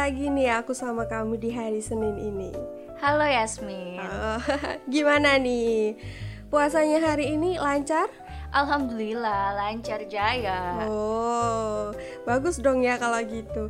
lagi 0.00 0.32
nih 0.32 0.48
aku 0.64 0.72
sama 0.72 1.04
kamu 1.04 1.36
di 1.36 1.52
hari 1.52 1.84
Senin 1.84 2.16
ini. 2.16 2.48
Halo 3.04 3.20
Yasmin. 3.20 4.00
Oh, 4.00 4.40
gimana 4.88 5.36
nih? 5.36 5.92
Puasanya 6.48 7.04
hari 7.04 7.36
ini 7.36 7.60
lancar? 7.60 8.08
Alhamdulillah 8.48 9.52
lancar 9.60 10.00
jaya. 10.08 10.88
Oh, 10.88 11.92
bagus 12.24 12.64
dong 12.64 12.80
ya 12.80 12.96
kalau 12.96 13.20
gitu. 13.28 13.68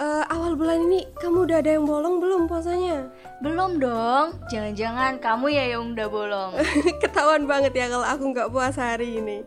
Uh, 0.00 0.24
awal 0.32 0.56
bulan 0.56 0.88
ini 0.88 1.04
kamu 1.20 1.44
udah 1.44 1.60
ada 1.60 1.76
yang 1.76 1.84
bolong 1.84 2.24
belum 2.24 2.48
puasanya? 2.48 3.12
Belum 3.44 3.76
dong. 3.76 4.32
Jangan-jangan 4.48 5.20
kamu 5.20 5.60
ya 5.60 5.76
yang 5.76 5.92
udah 5.92 6.08
bolong. 6.08 6.56
Ketahuan 7.04 7.44
banget 7.44 7.76
ya 7.76 7.92
kalau 7.92 8.08
aku 8.08 8.32
nggak 8.32 8.48
puasa 8.48 8.96
hari 8.96 9.20
ini. 9.20 9.44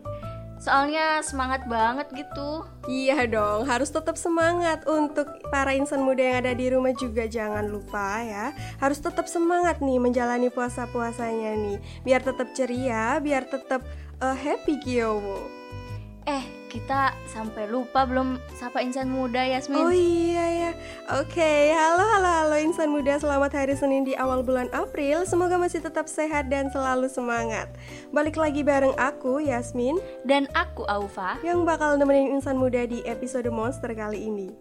Soalnya 0.60 1.24
semangat 1.24 1.64
banget 1.64 2.12
gitu. 2.12 2.68
Iya 2.84 3.24
dong, 3.24 3.64
harus 3.64 3.88
tetap 3.88 4.20
semangat 4.20 4.84
untuk 4.84 5.40
para 5.48 5.72
insan 5.72 6.04
muda 6.04 6.20
yang 6.20 6.38
ada 6.44 6.52
di 6.52 6.68
rumah 6.68 6.92
juga 6.92 7.24
jangan 7.24 7.64
lupa 7.64 8.20
ya. 8.20 8.52
Harus 8.76 9.00
tetap 9.00 9.24
semangat 9.24 9.80
nih 9.80 9.96
menjalani 9.96 10.52
puasa-puasanya 10.52 11.56
nih. 11.56 11.78
Biar 12.04 12.20
tetap 12.20 12.52
ceria, 12.52 13.16
biar 13.24 13.48
tetap 13.48 13.80
uh, 14.20 14.36
happy 14.36 14.76
Kyowo. 14.84 15.48
Eh, 16.28 16.59
kita 16.70 17.18
sampai 17.26 17.66
lupa 17.66 18.06
belum 18.06 18.38
sapa 18.54 18.78
insan 18.78 19.10
muda 19.10 19.42
Yasmin. 19.42 19.82
Oh 19.82 19.90
iya 19.90 20.46
ya. 20.46 20.72
Oke, 21.18 21.42
okay. 21.42 21.74
halo 21.74 22.06
halo 22.06 22.30
halo 22.30 22.56
insan 22.62 22.94
muda. 22.94 23.18
Selamat 23.18 23.50
hari 23.58 23.74
Senin 23.74 24.06
di 24.06 24.14
awal 24.14 24.46
bulan 24.46 24.70
April. 24.70 25.26
Semoga 25.26 25.58
masih 25.58 25.82
tetap 25.82 26.06
sehat 26.06 26.46
dan 26.46 26.70
selalu 26.70 27.10
semangat. 27.10 27.66
Balik 28.14 28.38
lagi 28.38 28.62
bareng 28.62 28.94
aku 28.94 29.42
Yasmin 29.42 29.98
dan 30.22 30.46
aku 30.54 30.86
Aufa 30.86 31.42
yang 31.42 31.66
bakal 31.66 31.98
nemenin 31.98 32.38
insan 32.38 32.54
muda 32.54 32.86
di 32.86 33.02
episode 33.02 33.50
monster 33.50 33.90
kali 33.90 34.30
ini. 34.30 34.54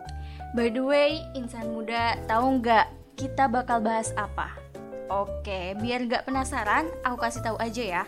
By 0.57 0.73
the 0.73 0.81
way, 0.81 1.21
insan 1.37 1.69
muda 1.77 2.17
tahu 2.25 2.57
nggak 2.57 2.89
kita 3.21 3.45
bakal 3.45 3.77
bahas 3.85 4.09
apa? 4.17 4.68
Oke, 5.09 5.73
biar 5.81 6.05
gak 6.05 6.29
penasaran, 6.29 6.85
aku 7.01 7.17
kasih 7.17 7.41
tahu 7.41 7.57
aja 7.57 7.81
ya. 7.81 8.03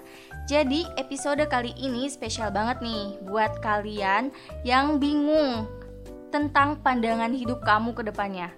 Jadi 0.45 0.85
episode 1.01 1.41
kali 1.49 1.73
ini 1.73 2.05
spesial 2.05 2.53
banget 2.53 2.77
nih 2.85 3.17
buat 3.25 3.57
kalian 3.57 4.29
yang 4.61 5.01
bingung 5.01 5.65
tentang 6.29 6.77
pandangan 6.85 7.33
hidup 7.33 7.65
kamu 7.65 7.97
ke 7.97 8.05
depannya. 8.05 8.53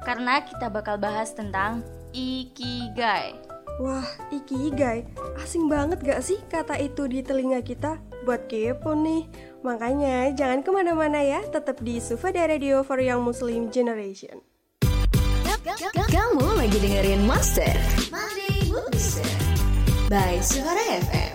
Karena 0.00 0.40
kita 0.40 0.72
bakal 0.72 0.96
bahas 0.96 1.36
tentang 1.36 1.84
Ikigai. 2.16 3.36
Wah, 3.84 4.08
Ikigai, 4.32 5.04
asing 5.44 5.68
banget 5.68 6.00
gak 6.00 6.24
sih 6.24 6.40
kata 6.48 6.80
itu 6.80 7.04
di 7.04 7.20
telinga 7.20 7.60
kita? 7.60 8.00
Buat 8.24 8.48
kepo 8.48 8.96
nih. 8.96 9.28
Makanya 9.60 10.32
jangan 10.32 10.64
ke 10.64 10.70
mana-mana 10.72 11.20
ya, 11.20 11.44
tetap 11.52 11.84
di 11.84 12.00
Sufada 12.00 12.48
Radio 12.48 12.80
for 12.80 12.96
Young 12.96 13.20
Muslim 13.20 13.68
Generation. 13.68 14.53
Kamu 15.64 16.60
lagi 16.60 16.76
dengerin 16.76 17.24
Master 17.24 17.72
Monday 18.12 18.68
Booster 18.68 19.24
by 20.12 20.36
Suara 20.44 20.76
FM. 21.00 21.32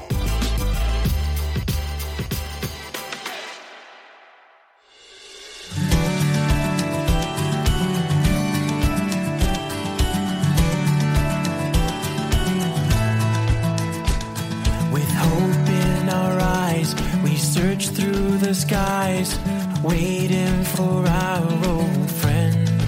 With 14.93 15.09
hope 15.09 15.65
in 15.73 16.05
our 16.05 16.37
eyes, 16.69 16.93
we 17.25 17.33
search 17.33 17.89
through 17.97 18.37
the 18.37 18.53
skies, 18.53 19.33
waiting 19.81 20.61
for 20.77 21.01
our 21.09 21.49
old 21.65 22.05
friend. 22.21 22.78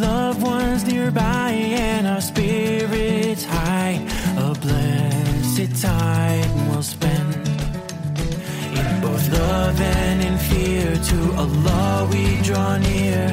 Loved 0.00 0.42
ones 0.42 0.84
nearby 0.84 1.52
and 1.52 2.06
our 2.06 2.20
spirits 2.20 3.44
high, 3.44 3.98
a 4.36 4.52
blessed 4.60 5.80
time 5.80 6.68
we'll 6.68 6.82
spend. 6.82 7.34
In 8.76 9.00
both 9.00 9.32
love 9.32 9.80
and 9.80 10.22
in 10.22 10.36
fear, 10.36 10.94
to 10.96 11.32
Allah 11.36 12.08
we 12.12 12.42
draw 12.42 12.76
near, 12.76 13.28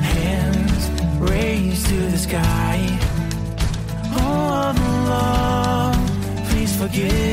hands 0.00 0.90
raised 1.18 1.86
to 1.88 1.96
the 1.96 2.18
sky. 2.18 2.78
Oh 4.12 4.72
Allah, 4.72 5.92
please 6.50 6.76
forgive 6.76 7.25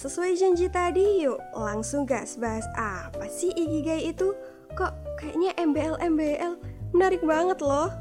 sesuai 0.00 0.32
janji 0.32 0.64
tadi, 0.72 1.28
yuk 1.28 1.36
langsung 1.52 2.08
gas 2.08 2.40
bahas 2.40 2.64
apa 2.72 3.28
sih 3.28 3.52
Ikigai 3.52 4.08
itu? 4.08 4.32
Kok 4.72 5.20
kayaknya 5.20 5.52
MBL-MBL 5.60 6.56
menarik 6.96 7.20
banget 7.20 7.60
loh. 7.60 7.92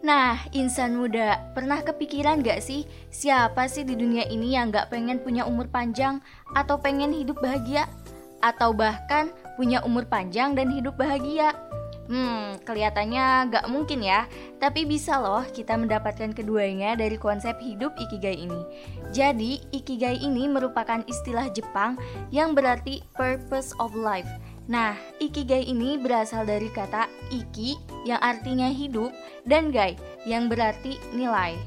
Nah, 0.00 0.40
insan 0.56 0.96
muda, 0.96 1.44
pernah 1.52 1.84
kepikiran 1.84 2.40
gak 2.40 2.64
sih 2.64 2.88
siapa 3.12 3.68
sih 3.68 3.84
di 3.84 4.00
dunia 4.00 4.24
ini 4.32 4.56
yang 4.56 4.72
gak 4.72 4.88
pengen 4.88 5.20
punya 5.20 5.44
umur 5.44 5.68
panjang 5.68 6.24
atau 6.56 6.80
pengen 6.80 7.12
hidup 7.12 7.36
bahagia? 7.44 7.84
Atau 8.40 8.72
bahkan 8.72 9.28
punya 9.60 9.84
umur 9.84 10.08
panjang 10.08 10.56
dan 10.56 10.72
hidup 10.72 10.96
bahagia? 10.96 11.52
Hmm, 12.06 12.62
kelihatannya 12.62 13.50
gak 13.50 13.66
mungkin 13.66 13.98
ya, 13.98 14.30
tapi 14.62 14.86
bisa 14.86 15.18
loh 15.18 15.42
kita 15.50 15.74
mendapatkan 15.74 16.30
keduanya 16.30 16.94
dari 16.94 17.18
konsep 17.18 17.58
hidup 17.58 17.98
Ikigai 17.98 18.46
ini. 18.46 18.62
Jadi, 19.10 19.58
Ikigai 19.74 20.22
ini 20.22 20.46
merupakan 20.46 21.02
istilah 21.10 21.50
Jepang 21.50 21.98
yang 22.30 22.54
berarti 22.54 23.02
purpose 23.18 23.74
of 23.82 23.90
life. 23.98 24.30
Nah, 24.70 24.94
Ikigai 25.18 25.66
ini 25.66 25.98
berasal 25.98 26.46
dari 26.46 26.70
kata 26.70 27.10
Iki 27.30 28.02
yang 28.06 28.22
artinya 28.22 28.70
hidup 28.70 29.10
dan 29.46 29.74
Gai 29.74 29.98
yang 30.26 30.46
berarti 30.46 30.98
nilai. 31.10 31.58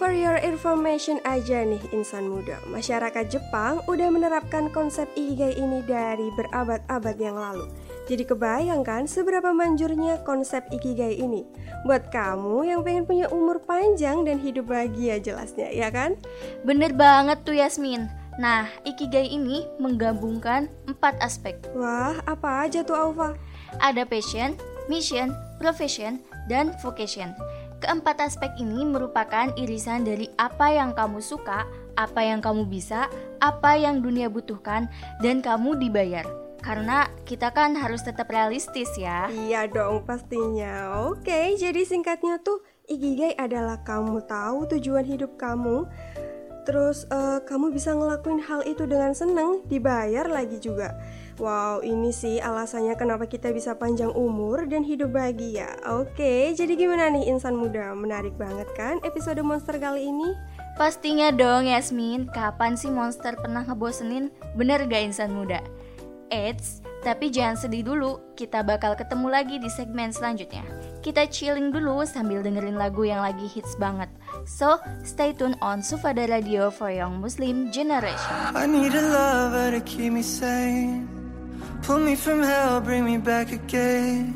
For 0.00 0.08
your 0.08 0.40
information 0.40 1.20
aja 1.28 1.62
nih 1.62 1.80
insan 1.92 2.26
muda, 2.26 2.56
masyarakat 2.72 3.28
Jepang 3.28 3.84
udah 3.84 4.08
menerapkan 4.08 4.72
konsep 4.72 5.08
Ikigai 5.12 5.60
ini 5.60 5.84
dari 5.84 6.32
berabad-abad 6.32 7.16
yang 7.20 7.36
lalu. 7.36 7.68
Jadi 8.10 8.26
kebayangkan 8.26 9.06
seberapa 9.06 9.54
manjurnya 9.54 10.26
konsep 10.26 10.66
Ikigai 10.74 11.22
ini 11.22 11.46
Buat 11.82 12.14
kamu 12.14 12.62
yang 12.66 12.80
pengen 12.86 13.06
punya 13.06 13.26
umur 13.34 13.58
panjang 13.58 14.22
dan 14.22 14.38
hidup 14.38 14.70
bahagia 14.70 15.18
jelasnya, 15.18 15.66
ya 15.74 15.90
kan? 15.90 16.14
Bener 16.62 16.94
banget 16.94 17.42
tuh 17.42 17.58
Yasmin. 17.58 18.06
Nah, 18.38 18.70
Ikigai 18.86 19.26
ini 19.26 19.66
menggabungkan 19.82 20.70
empat 20.86 21.18
aspek. 21.18 21.58
Wah, 21.74 22.22
apa 22.24 22.64
aja 22.64 22.86
tuh 22.86 22.94
Alfa? 22.94 23.34
Ada 23.82 24.06
passion, 24.06 24.54
mission, 24.86 25.34
profession, 25.58 26.22
dan 26.46 26.70
vocation. 26.80 27.34
Keempat 27.82 28.22
aspek 28.22 28.54
ini 28.62 28.86
merupakan 28.86 29.50
irisan 29.58 30.06
dari 30.06 30.30
apa 30.38 30.70
yang 30.70 30.94
kamu 30.94 31.18
suka, 31.18 31.66
apa 31.98 32.20
yang 32.22 32.38
kamu 32.38 32.70
bisa, 32.70 33.10
apa 33.42 33.74
yang 33.74 33.98
dunia 33.98 34.30
butuhkan, 34.30 34.86
dan 35.18 35.42
kamu 35.42 35.74
dibayar. 35.82 36.41
Karena 36.62 37.10
kita 37.26 37.50
kan 37.50 37.74
harus 37.74 38.06
tetap 38.06 38.30
realistis 38.30 38.88
ya. 38.94 39.26
Iya 39.28 39.66
dong 39.66 40.06
pastinya 40.06 41.02
Oke 41.10 41.58
jadi 41.58 41.82
singkatnya 41.82 42.38
tuh 42.38 42.62
Ikigai 42.86 43.34
adalah 43.34 43.82
kamu 43.82 44.22
tahu 44.30 44.70
tujuan 44.70 45.02
hidup 45.02 45.34
kamu 45.34 45.90
Terus 46.62 47.10
eh, 47.10 47.42
kamu 47.42 47.74
bisa 47.74 47.90
ngelakuin 47.90 48.38
hal 48.46 48.62
itu 48.62 48.86
dengan 48.86 49.10
seneng 49.10 49.66
Dibayar 49.66 50.30
lagi 50.30 50.62
juga 50.62 50.94
Wow 51.42 51.82
ini 51.82 52.14
sih 52.14 52.38
alasannya 52.38 52.94
kenapa 52.94 53.26
kita 53.26 53.50
bisa 53.50 53.74
panjang 53.74 54.14
umur 54.14 54.70
dan 54.70 54.86
hidup 54.86 55.10
bahagia 55.10 55.74
Oke 55.90 56.54
jadi 56.54 56.78
gimana 56.78 57.10
nih 57.10 57.26
insan 57.26 57.58
muda 57.58 57.90
Menarik 57.98 58.38
banget 58.38 58.70
kan 58.78 59.02
episode 59.02 59.42
monster 59.42 59.74
kali 59.82 60.06
ini? 60.06 60.30
Pastinya 60.72 61.28
dong 61.28 61.68
Yasmin, 61.68 62.32
kapan 62.32 62.80
sih 62.80 62.88
monster 62.88 63.36
pernah 63.36 63.60
ngebosenin? 63.60 64.32
Bener 64.56 64.88
gak 64.88 65.04
insan 65.04 65.36
muda? 65.36 65.60
Eits, 66.32 66.80
tapi 67.04 67.28
jangan 67.28 67.60
sedih 67.60 67.84
dulu, 67.84 68.16
kita 68.32 68.64
bakal 68.64 68.96
ketemu 68.96 69.28
lagi 69.28 69.60
di 69.60 69.68
segmen 69.68 70.16
selanjutnya. 70.16 70.64
Kita 71.04 71.28
chilling 71.28 71.68
dulu 71.68 72.08
sambil 72.08 72.40
dengerin 72.40 72.80
lagu 72.80 73.04
yang 73.04 73.20
lagi 73.20 73.44
hits 73.44 73.76
banget. 73.76 74.08
So, 74.48 74.80
stay 75.04 75.36
tune 75.36 75.60
on 75.60 75.84
Sufada 75.84 76.24
Radio 76.24 76.72
for 76.72 76.88
Young 76.88 77.20
Muslim 77.20 77.68
Generation. 77.68 78.56
I 78.56 78.64
need 78.64 78.96
a 78.96 79.04
lover 79.04 79.76
to 79.76 79.84
keep 79.84 80.16
me 80.16 80.24
sane. 80.24 81.04
Pull 81.84 82.00
me 82.00 82.16
from 82.16 82.40
hell, 82.40 82.80
bring 82.80 83.04
me 83.04 83.20
back 83.20 83.52
again. 83.52 84.32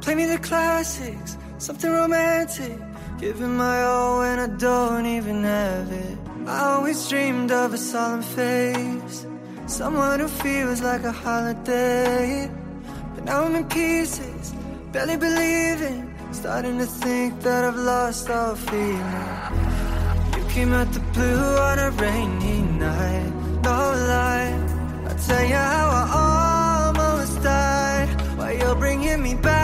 Play 0.00 0.16
me 0.16 0.24
the 0.24 0.40
classics, 0.40 1.36
something 1.60 1.92
romantic. 1.92 2.80
Giving 3.20 3.60
my 3.60 3.82
all 3.84 4.24
when 4.24 4.40
I 4.40 4.48
don't 4.56 5.04
even 5.04 5.44
have 5.44 5.90
it. 5.92 6.18
I 6.48 6.80
always 6.80 7.08
dreamed 7.08 7.52
of 7.52 7.74
a 7.74 7.78
solemn 7.78 8.22
face. 8.22 9.26
Someone 9.66 10.20
who 10.20 10.28
feels 10.28 10.82
like 10.82 11.04
a 11.04 11.12
holiday. 11.12 12.50
But 13.14 13.24
now 13.24 13.44
I'm 13.44 13.54
in 13.54 13.64
pieces, 13.64 14.54
barely 14.92 15.16
believing. 15.16 16.14
Starting 16.32 16.78
to 16.78 16.86
think 16.86 17.40
that 17.40 17.64
I've 17.64 17.76
lost 17.76 18.28
all 18.28 18.56
feeling. 18.56 19.24
You 20.36 20.44
came 20.50 20.72
out 20.72 20.92
the 20.92 21.00
blue 21.14 21.56
on 21.68 21.78
a 21.78 21.90
rainy 21.92 22.62
night, 22.78 23.32
no 23.62 23.78
lie. 24.10 24.52
I'll 25.08 25.18
tell 25.26 25.44
you 25.44 25.54
how 25.54 25.86
I 26.00 26.92
almost 26.96 27.42
died. 27.42 28.08
While 28.36 28.52
you're 28.52 28.74
bringing 28.74 29.22
me 29.22 29.34
back 29.34 29.63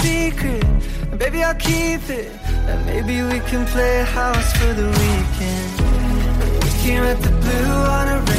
secret, 0.00 0.64
and 1.10 1.18
baby 1.18 1.42
I'll 1.42 1.54
keep 1.54 2.08
it. 2.08 2.30
And 2.68 2.86
maybe 2.86 3.22
we 3.22 3.38
can 3.50 3.66
play 3.66 4.02
house 4.04 4.52
for 4.58 4.72
the 4.72 4.88
weekend. 5.00 5.70
We 6.64 6.70
came 6.84 7.02
at 7.02 7.20
the 7.20 7.30
blue 7.42 7.72
on 7.98 8.08
a 8.08 8.31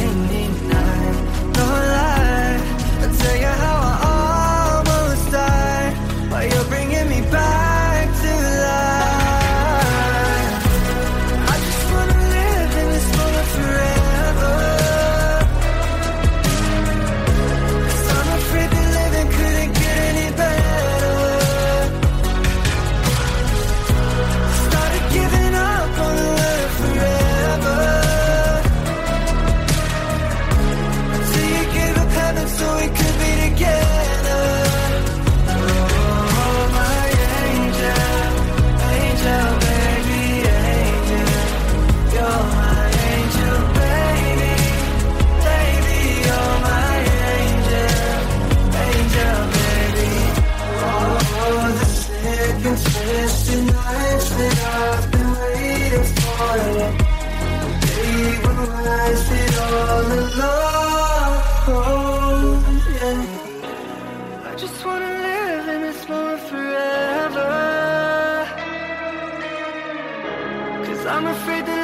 I'm 71.06 71.26
afraid 71.26 71.66
that 71.66 71.83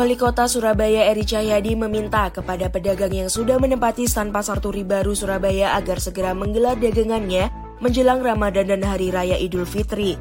Wali 0.00 0.16
Kota 0.16 0.48
Surabaya 0.48 1.12
Eri 1.12 1.28
Cahyadi 1.28 1.76
meminta 1.76 2.32
kepada 2.32 2.72
pedagang 2.72 3.12
yang 3.12 3.28
sudah 3.28 3.60
menempati 3.60 4.08
stand 4.08 4.32
Pasar 4.32 4.56
Turi 4.56 4.80
Baru 4.80 5.12
Surabaya 5.12 5.76
agar 5.76 6.00
segera 6.00 6.32
menggelar 6.32 6.80
dagangannya 6.80 7.52
menjelang 7.84 8.24
Ramadan 8.24 8.72
dan 8.72 8.80
Hari 8.80 9.12
Raya 9.12 9.36
Idul 9.36 9.68
Fitri. 9.68 10.16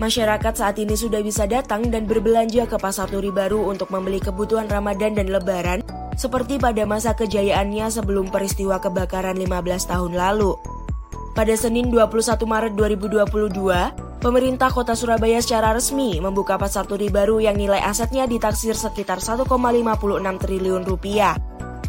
Masyarakat 0.00 0.56
saat 0.56 0.80
ini 0.80 0.96
sudah 0.96 1.20
bisa 1.20 1.44
datang 1.44 1.92
dan 1.92 2.08
berbelanja 2.08 2.64
ke 2.64 2.80
Pasar 2.80 3.12
Turi 3.12 3.28
Baru 3.28 3.68
untuk 3.68 3.92
membeli 3.92 4.24
kebutuhan 4.24 4.72
Ramadan 4.72 5.12
dan 5.12 5.28
Lebaran 5.28 5.84
seperti 6.16 6.56
pada 6.56 6.88
masa 6.88 7.12
kejayaannya 7.12 7.92
sebelum 7.92 8.32
peristiwa 8.32 8.80
kebakaran 8.80 9.36
15 9.36 9.84
tahun 9.84 10.16
lalu. 10.16 10.56
Pada 11.36 11.52
Senin 11.60 11.92
21 11.92 12.24
Maret 12.48 12.72
2022, 12.72 14.09
Pemerintah 14.20 14.68
Kota 14.68 14.92
Surabaya 14.92 15.40
secara 15.40 15.72
resmi 15.72 16.20
membuka 16.20 16.60
pasar 16.60 16.84
turi 16.84 17.08
baru 17.08 17.40
yang 17.40 17.56
nilai 17.56 17.80
asetnya 17.80 18.28
ditaksir 18.28 18.76
sekitar 18.76 19.16
1,56 19.16 19.48
triliun 20.44 20.84
rupiah. 20.84 21.40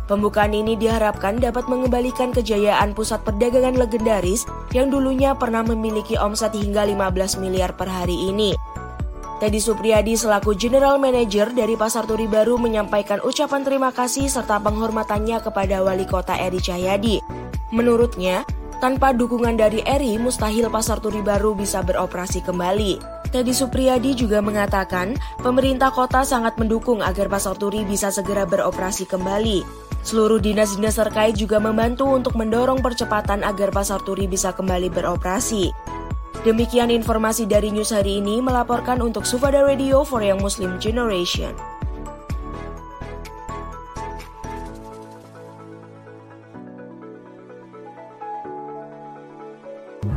Pembukaan 0.08 0.56
ini 0.56 0.80
diharapkan 0.80 1.44
dapat 1.44 1.68
mengembalikan 1.68 2.32
kejayaan 2.32 2.96
pusat 2.96 3.20
perdagangan 3.28 3.76
legendaris 3.76 4.48
yang 4.72 4.88
dulunya 4.88 5.36
pernah 5.36 5.60
memiliki 5.68 6.16
omset 6.16 6.56
hingga 6.56 6.88
15 6.88 7.44
miliar 7.44 7.76
per 7.76 7.92
hari 7.92 8.16
ini. 8.32 8.56
Teddy 9.44 9.60
Supriyadi 9.60 10.16
selaku 10.16 10.56
General 10.56 10.96
Manager 10.96 11.52
dari 11.52 11.76
Pasar 11.76 12.08
Turi 12.08 12.32
Baru 12.32 12.56
menyampaikan 12.56 13.20
ucapan 13.28 13.68
terima 13.68 13.92
kasih 13.92 14.32
serta 14.32 14.64
penghormatannya 14.64 15.44
kepada 15.44 15.84
Wali 15.84 16.08
Kota 16.08 16.40
Eri 16.40 16.64
Cahyadi. 16.64 17.20
Menurutnya, 17.76 18.48
tanpa 18.82 19.14
dukungan 19.14 19.62
dari 19.62 19.86
Eri, 19.86 20.18
mustahil 20.18 20.66
pasar 20.74 20.98
turi 20.98 21.22
baru 21.22 21.54
bisa 21.54 21.86
beroperasi 21.86 22.42
kembali. 22.42 22.98
Teddy 23.30 23.54
Supriyadi 23.54 24.18
juga 24.18 24.42
mengatakan, 24.42 25.16
pemerintah 25.40 25.94
kota 25.94 26.26
sangat 26.26 26.58
mendukung 26.58 27.00
agar 27.00 27.30
pasar 27.30 27.56
turi 27.56 27.86
bisa 27.86 28.10
segera 28.10 28.44
beroperasi 28.44 29.06
kembali. 29.06 29.64
Seluruh 30.02 30.42
dinas-dinas 30.42 30.98
terkait 30.98 31.38
juga 31.38 31.62
membantu 31.62 32.10
untuk 32.10 32.34
mendorong 32.34 32.82
percepatan 32.82 33.46
agar 33.46 33.70
pasar 33.70 34.02
turi 34.02 34.26
bisa 34.26 34.50
kembali 34.52 34.90
beroperasi. 34.90 35.70
Demikian 36.42 36.90
informasi 36.90 37.46
dari 37.46 37.70
news 37.70 37.94
hari 37.94 38.18
ini 38.18 38.42
melaporkan 38.42 38.98
untuk 38.98 39.30
Sufada 39.30 39.62
Radio 39.62 40.02
for 40.02 40.26
Young 40.26 40.42
Muslim 40.42 40.82
Generation. 40.82 41.54
My 50.04 50.10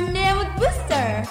name 0.00 0.38
is 0.38 0.46
Booster. 0.58 1.24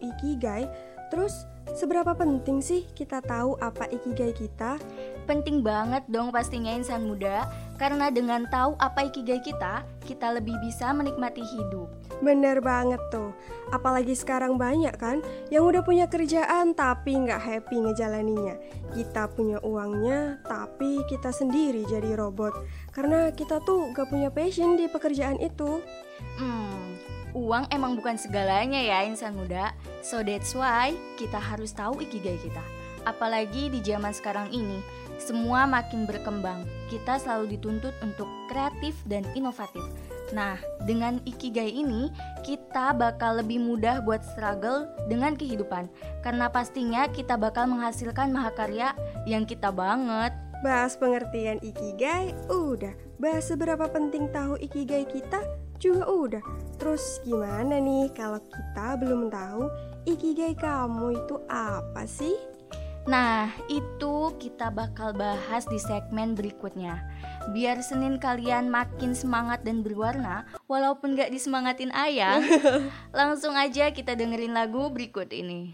Ikigai. 0.00 0.66
Terus 1.08 1.48
seberapa 1.72 2.12
penting 2.12 2.60
sih 2.60 2.84
kita 2.92 3.24
tahu 3.24 3.56
apa 3.60 3.88
Ikigai 3.88 4.36
kita? 4.36 4.76
Penting 5.28 5.60
banget 5.60 6.04
dong 6.08 6.32
pastinya 6.32 6.72
insan 6.72 7.04
muda, 7.04 7.44
karena 7.78 8.10
dengan 8.10 8.42
tahu 8.50 8.74
apa 8.82 9.06
ikigai 9.06 9.38
kita, 9.38 9.86
kita 10.02 10.34
lebih 10.34 10.58
bisa 10.58 10.90
menikmati 10.90 11.46
hidup. 11.46 11.86
Bener 12.18 12.58
banget 12.58 12.98
tuh. 13.14 13.30
Apalagi 13.70 14.18
sekarang 14.18 14.58
banyak 14.58 14.90
kan 14.98 15.22
Yang 15.52 15.64
udah 15.70 15.82
punya 15.86 16.06
kerjaan 16.10 16.74
tapi 16.74 17.14
nggak 17.14 17.38
happy 17.38 17.76
ngejalaninya. 17.86 18.58
Kita 18.90 19.30
punya 19.30 19.62
uangnya 19.62 20.42
tapi 20.42 21.06
kita 21.06 21.30
sendiri 21.30 21.86
jadi 21.86 22.18
robot. 22.18 22.66
Karena 22.90 23.30
kita 23.30 23.62
tuh 23.62 23.94
gak 23.94 24.10
punya 24.10 24.34
passion 24.34 24.74
di 24.74 24.90
pekerjaan 24.90 25.38
itu. 25.38 25.78
Hmm, 26.34 26.98
uang 27.38 27.70
emang 27.70 27.94
bukan 27.94 28.18
segalanya 28.18 28.82
ya 28.82 29.06
insan 29.06 29.38
muda. 29.38 29.70
So 30.02 30.26
that's 30.26 30.52
why 30.58 30.98
kita 31.14 31.38
harus 31.38 31.70
tahu 31.70 32.02
ikigai 32.02 32.36
kita. 32.42 32.64
Apalagi 33.06 33.70
di 33.70 33.78
zaman 33.80 34.10
sekarang 34.10 34.50
ini, 34.50 34.82
semua 35.16 35.64
makin 35.64 36.04
berkembang. 36.04 36.66
Kita 36.90 37.16
selalu 37.16 37.56
dituntut 37.56 37.94
untuk 38.02 38.26
kreatif 38.50 38.98
dan 39.06 39.22
inovatif. 39.32 39.82
Nah, 40.36 40.60
dengan 40.84 41.22
ikigai 41.24 41.72
ini, 41.72 42.12
kita 42.44 42.92
bakal 42.92 43.40
lebih 43.40 43.64
mudah 43.64 44.04
buat 44.04 44.20
struggle 44.20 44.84
dengan 45.08 45.32
kehidupan. 45.38 45.88
Karena 46.20 46.52
pastinya 46.52 47.08
kita 47.08 47.40
bakal 47.40 47.64
menghasilkan 47.70 48.28
mahakarya 48.28 48.92
yang 49.24 49.48
kita 49.48 49.72
banget. 49.72 50.36
Bahas 50.58 50.98
pengertian 50.98 51.62
Ikigai 51.62 52.34
udah 52.50 52.90
Bahas 53.18 53.46
seberapa 53.46 53.86
penting 53.86 54.26
tahu 54.34 54.58
Ikigai 54.58 55.06
kita 55.06 55.38
juga 55.78 56.04
udah 56.06 56.44
Terus 56.78 57.22
gimana 57.26 57.82
nih 57.82 58.10
kalau 58.14 58.38
kita 58.38 58.98
belum 59.02 59.30
tahu 59.30 59.66
Ikigai 60.08 60.56
kamu 60.56 61.20
itu 61.20 61.36
apa 61.52 62.08
sih? 62.08 62.32
Nah, 63.08 63.48
itu 63.72 64.36
kita 64.36 64.68
bakal 64.68 65.16
bahas 65.16 65.64
di 65.64 65.80
segmen 65.80 66.36
berikutnya. 66.36 67.00
Biar 67.56 67.80
Senin 67.80 68.20
kalian 68.20 68.68
makin 68.68 69.16
semangat 69.16 69.64
dan 69.64 69.80
berwarna, 69.80 70.44
walaupun 70.68 71.16
gak 71.16 71.32
disemangatin 71.32 71.88
ayah, 71.92 72.40
langsung 73.16 73.56
aja 73.56 73.88
kita 73.92 74.12
dengerin 74.12 74.52
lagu 74.52 74.92
berikut 74.92 75.32
ini. 75.32 75.72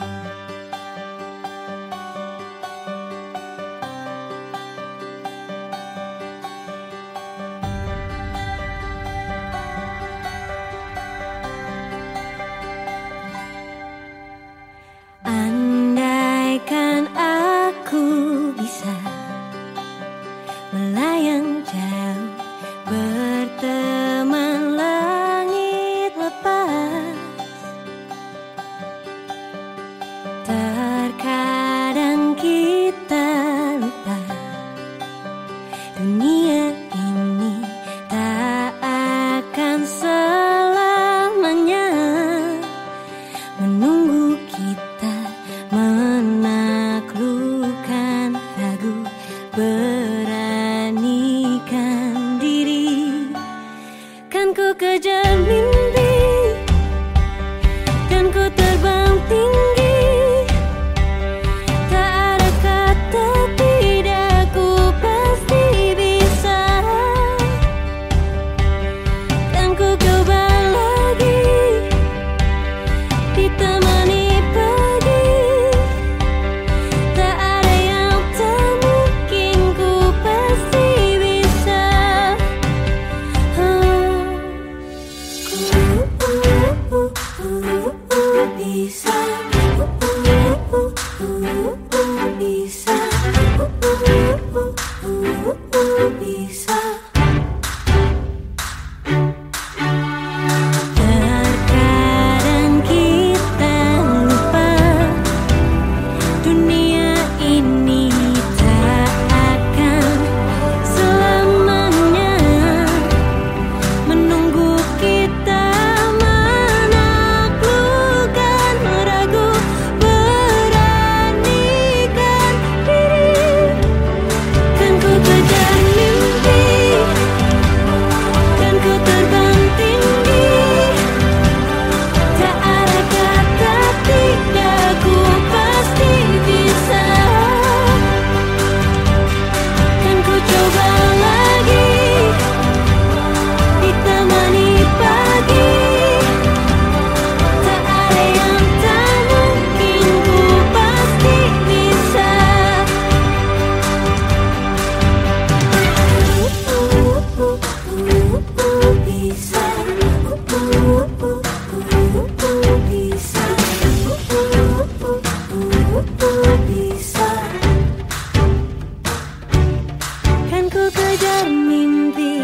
Ku 170.75 170.91
kejar 170.91 171.47
mimpi 171.47 172.43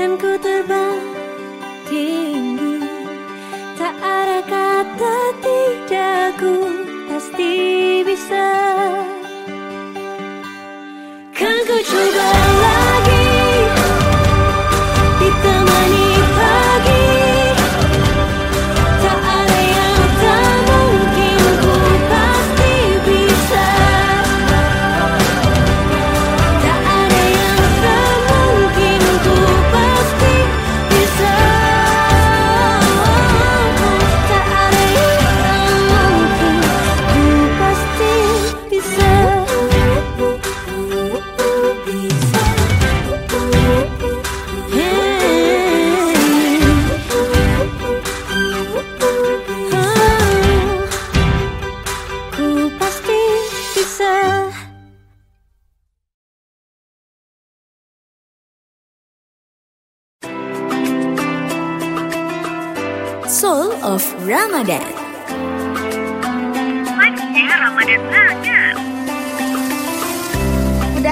Dan 0.00 0.16
ku 0.16 0.40
terbang 0.40 1.09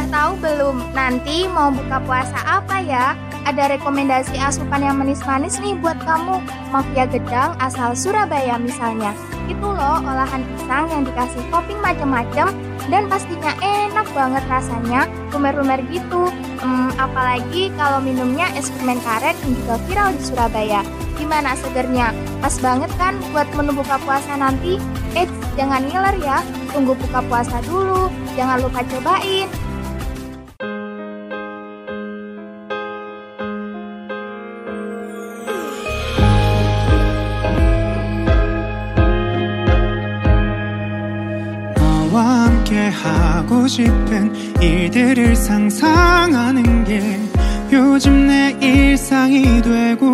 tahu 0.08 0.32
belum 0.40 0.76
nanti 0.96 1.46
mau 1.48 1.68
buka 1.72 2.00
puasa 2.04 2.38
apa 2.44 2.80
ya? 2.82 3.14
Ada 3.48 3.78
rekomendasi 3.78 4.36
asupan 4.36 4.84
yang 4.84 5.00
manis-manis 5.00 5.56
nih 5.60 5.76
buat 5.80 5.96
kamu. 6.04 6.40
Mafia 6.68 7.08
gedang 7.08 7.56
asal 7.60 7.96
Surabaya 7.96 8.60
misalnya. 8.60 9.16
Itu 9.48 9.64
loh 9.64 10.04
olahan 10.04 10.44
pisang 10.44 10.92
yang 10.92 11.02
dikasih 11.08 11.40
topping 11.48 11.80
macam-macam 11.80 12.52
dan 12.92 13.04
pastinya 13.08 13.52
enak 13.64 14.04
banget 14.12 14.44
rasanya, 14.48 15.08
lumer-lumer 15.32 15.80
gitu. 15.88 16.28
Hmm, 16.60 16.92
apalagi 17.00 17.72
kalau 17.80 18.00
minumnya 18.04 18.48
es 18.56 18.68
permen 18.68 19.00
karet 19.00 19.36
yang 19.44 19.52
juga 19.64 19.74
viral 19.88 20.08
di 20.16 20.22
Surabaya. 20.24 20.80
Gimana 21.16 21.56
segernya? 21.56 22.12
Pas 22.44 22.54
banget 22.60 22.92
kan 23.00 23.16
buat 23.32 23.48
menu 23.56 23.76
buka 23.76 23.96
puasa 24.04 24.36
nanti? 24.36 24.76
Eits, 25.16 25.32
jangan 25.56 25.84
ngiler 25.88 26.16
ya. 26.20 26.44
Tunggu 26.70 26.92
buka 26.94 27.24
puasa 27.26 27.58
dulu. 27.64 28.12
Jangan 28.36 28.60
lupa 28.60 28.84
cobain. 28.86 29.67
싶은 43.68 44.34
일들을 44.62 45.36
상상하는 45.36 46.84
게 46.84 47.20
요즘 47.70 48.26
내 48.26 48.56
일상이 48.62 49.60
되고 49.60 50.10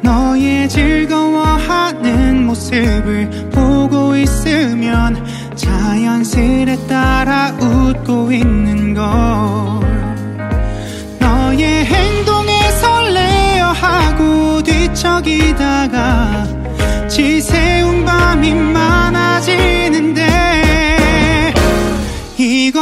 너의 0.00 0.68
즐거워하는 0.68 2.46
모습을 2.46 3.50
보고 3.52 4.16
있으면 4.16 5.26
자연스레 5.56 6.86
따라 6.86 7.52
웃고 7.60 8.30
있는 8.30 8.94
걸. 8.94 9.04
너의 11.18 11.84
행동에 11.84 12.70
설레어 12.80 13.66
하고 13.66 14.62
뒤척이다가 14.62 16.46
지새운 17.08 18.04
밤이 18.04 18.54
많 18.54 18.79
y 22.42 22.72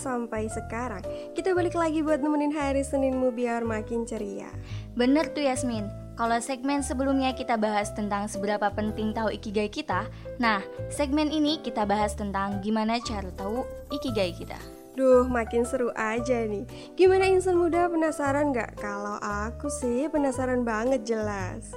Sampai 0.00 0.48
sekarang 0.48 1.04
Kita 1.36 1.52
balik 1.52 1.76
lagi 1.76 2.00
buat 2.00 2.24
nemenin 2.24 2.56
hari 2.56 2.80
Seninmu 2.80 3.36
biar 3.36 3.68
makin 3.68 4.08
ceria 4.08 4.48
Bener 4.96 5.28
tuh 5.36 5.44
Yasmin. 5.44 5.84
Kalau 6.20 6.36
segmen 6.36 6.84
sebelumnya 6.84 7.32
kita 7.32 7.56
bahas 7.56 7.96
tentang 7.96 8.28
seberapa 8.28 8.68
penting 8.76 9.16
tahu 9.16 9.32
ikigai 9.32 9.72
kita, 9.72 10.04
nah 10.36 10.60
segmen 10.92 11.32
ini 11.32 11.64
kita 11.64 11.88
bahas 11.88 12.12
tentang 12.12 12.60
gimana 12.60 13.00
cara 13.00 13.32
tahu 13.32 13.64
ikigai 13.88 14.36
kita. 14.36 14.60
Duh 15.00 15.24
makin 15.24 15.62
seru 15.62 15.94
aja 15.94 16.44
nih 16.44 16.66
Gimana 16.98 17.30
insan 17.30 17.56
muda 17.56 17.86
penasaran 17.86 18.50
gak? 18.50 18.74
Kalau 18.76 19.22
aku 19.22 19.70
sih 19.70 20.10
penasaran 20.10 20.66
banget 20.66 21.06
jelas 21.06 21.72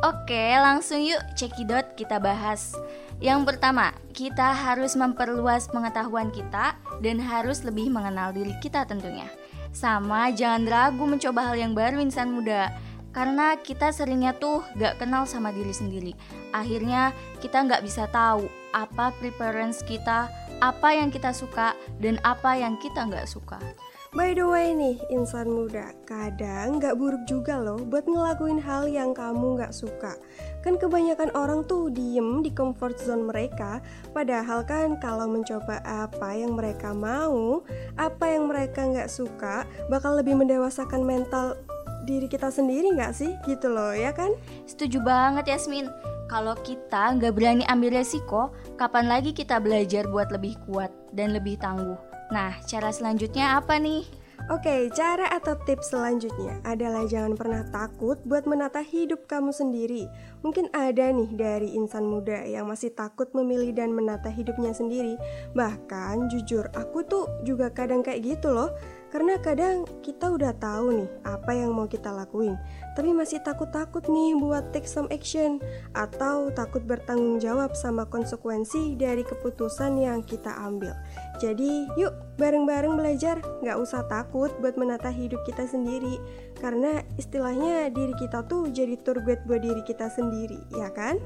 Oke, 0.00 0.56
langsung 0.56 1.04
yuk 1.04 1.20
cekidot 1.36 1.92
kita 1.92 2.16
bahas. 2.16 2.72
Yang 3.20 3.52
pertama, 3.52 3.92
kita 4.16 4.48
harus 4.56 4.96
memperluas 4.96 5.68
pengetahuan 5.68 6.32
kita 6.32 6.72
dan 7.04 7.20
harus 7.20 7.60
lebih 7.60 7.92
mengenal 7.92 8.32
diri 8.32 8.56
kita 8.64 8.88
tentunya. 8.88 9.28
Sama 9.76 10.32
jangan 10.32 10.64
ragu 10.64 11.04
mencoba 11.04 11.52
hal 11.52 11.56
yang 11.60 11.78
baru 11.78 12.02
insan 12.02 12.34
muda 12.34 12.74
Karena 13.14 13.54
kita 13.54 13.94
seringnya 13.94 14.34
tuh 14.34 14.66
gak 14.74 14.98
kenal 14.98 15.30
sama 15.30 15.54
diri 15.54 15.70
sendiri 15.70 16.12
Akhirnya 16.50 17.14
kita 17.38 17.62
gak 17.70 17.86
bisa 17.86 18.10
tahu 18.10 18.50
apa 18.74 19.14
preference 19.18 19.82
kita, 19.86 20.26
apa 20.58 20.88
yang 20.94 21.14
kita 21.14 21.30
suka, 21.30 21.78
dan 22.02 22.18
apa 22.26 22.58
yang 22.58 22.78
kita 22.82 23.06
gak 23.06 23.30
suka 23.30 23.62
By 24.10 24.34
the 24.34 24.42
way 24.42 24.74
nih 24.74 24.98
insan 25.06 25.46
muda 25.54 25.94
Kadang 26.02 26.82
gak 26.82 26.98
buruk 26.98 27.30
juga 27.30 27.62
loh 27.62 27.78
buat 27.78 28.10
ngelakuin 28.10 28.58
hal 28.58 28.90
yang 28.90 29.14
kamu 29.14 29.62
gak 29.62 29.70
suka 29.70 30.18
Kan 30.66 30.82
kebanyakan 30.82 31.30
orang 31.38 31.62
tuh 31.70 31.94
diem 31.94 32.42
di 32.42 32.50
comfort 32.50 32.98
zone 32.98 33.30
mereka 33.30 33.78
Padahal 34.10 34.66
kan 34.66 34.98
kalau 34.98 35.30
mencoba 35.30 35.78
apa 35.86 36.34
yang 36.34 36.58
mereka 36.58 36.90
mau 36.90 37.62
Apa 37.94 38.34
yang 38.34 38.50
mereka 38.50 38.82
gak 38.90 39.14
suka 39.14 39.62
Bakal 39.86 40.18
lebih 40.18 40.34
mendewasakan 40.42 41.06
mental 41.06 41.54
diri 42.02 42.26
kita 42.26 42.50
sendiri 42.50 42.90
gak 42.98 43.14
sih? 43.14 43.30
Gitu 43.46 43.70
loh 43.70 43.94
ya 43.94 44.10
kan? 44.10 44.34
Setuju 44.66 45.06
banget 45.06 45.54
Yasmin 45.54 45.86
Kalau 46.26 46.58
kita 46.66 47.14
nggak 47.14 47.30
berani 47.30 47.62
ambil 47.70 48.02
resiko 48.02 48.50
Kapan 48.74 49.06
lagi 49.06 49.30
kita 49.30 49.62
belajar 49.62 50.10
buat 50.10 50.34
lebih 50.34 50.58
kuat 50.66 50.90
dan 51.14 51.30
lebih 51.30 51.62
tangguh 51.62 52.09
Nah 52.30 52.54
cara 52.66 52.94
selanjutnya 52.94 53.58
apa 53.58 53.76
nih? 53.82 54.06
Oke, 54.50 54.90
cara 54.90 55.30
atau 55.30 55.54
tips 55.62 55.94
selanjutnya 55.94 56.58
adalah 56.66 57.06
jangan 57.06 57.38
pernah 57.38 57.62
takut 57.70 58.18
buat 58.26 58.50
menata 58.50 58.82
hidup 58.82 59.30
kamu 59.30 59.54
sendiri. 59.54 60.10
Mungkin 60.42 60.72
ada 60.74 61.12
nih 61.12 61.30
dari 61.38 61.78
insan 61.78 62.08
muda 62.08 62.42
yang 62.42 62.66
masih 62.66 62.90
takut 62.90 63.30
memilih 63.30 63.70
dan 63.70 63.94
menata 63.94 64.26
hidupnya 64.26 64.74
sendiri. 64.74 65.14
Bahkan 65.54 66.34
jujur, 66.34 66.66
aku 66.72 67.06
tuh 67.06 67.30
juga 67.46 67.70
kadang 67.70 68.02
kayak 68.02 68.26
gitu 68.26 68.50
loh. 68.50 68.74
Karena 69.10 69.42
kadang 69.42 69.82
kita 70.06 70.30
udah 70.30 70.54
tahu 70.54 71.02
nih 71.02 71.10
apa 71.26 71.50
yang 71.50 71.74
mau 71.74 71.90
kita 71.90 72.14
lakuin, 72.14 72.54
tapi 72.94 73.10
masih 73.10 73.42
takut-takut 73.42 74.06
nih 74.06 74.38
buat 74.38 74.70
take 74.70 74.86
some 74.86 75.10
action 75.10 75.58
atau 75.98 76.54
takut 76.54 76.86
bertanggung 76.86 77.42
jawab 77.42 77.74
sama 77.74 78.06
konsekuensi 78.06 78.94
dari 78.94 79.26
keputusan 79.26 79.98
yang 79.98 80.22
kita 80.22 80.54
ambil. 80.62 80.94
Jadi 81.42 81.90
yuk 81.98 82.14
bareng-bareng 82.38 82.94
belajar, 82.94 83.42
nggak 83.66 83.82
usah 83.82 84.06
takut 84.06 84.54
buat 84.62 84.78
menata 84.78 85.10
hidup 85.10 85.42
kita 85.42 85.66
sendiri 85.66 86.22
Karena 86.60 87.00
istilahnya 87.16 87.88
diri 87.88 88.12
kita 88.20 88.44
tuh 88.44 88.68
jadi 88.68 89.00
tour 89.00 89.24
guide 89.24 89.42
buat 89.48 89.64
diri 89.64 89.80
kita 89.80 90.12
sendiri, 90.12 90.60
ya 90.76 90.92
kan? 90.92 91.16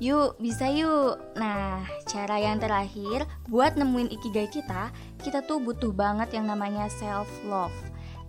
Yuk, 0.00 0.40
bisa 0.40 0.64
yuk. 0.72 1.20
Nah, 1.36 1.84
cara 2.08 2.40
yang 2.40 2.56
terakhir 2.56 3.28
buat 3.52 3.76
nemuin 3.76 4.08
ikigai 4.16 4.48
kita, 4.48 4.88
kita 5.20 5.44
tuh 5.44 5.60
butuh 5.60 5.92
banget 5.92 6.32
yang 6.32 6.48
namanya 6.48 6.88
self 6.88 7.28
love. 7.44 7.76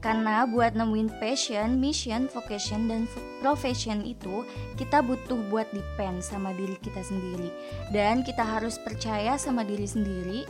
Karena 0.04 0.44
buat 0.44 0.76
nemuin 0.76 1.16
passion, 1.24 1.80
mission, 1.80 2.28
vocation, 2.28 2.92
dan 2.92 3.08
profession 3.40 4.04
itu 4.04 4.44
kita 4.76 5.00
butuh 5.00 5.40
buat 5.48 5.72
depend 5.72 6.20
sama 6.20 6.52
diri 6.52 6.76
kita 6.84 7.00
sendiri. 7.08 7.48
Dan 7.96 8.28
kita 8.28 8.44
harus 8.44 8.76
percaya 8.76 9.40
sama 9.40 9.64
diri 9.64 9.88
sendiri. 9.88 10.44